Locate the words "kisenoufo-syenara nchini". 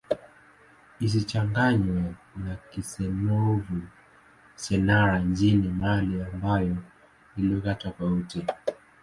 2.69-5.67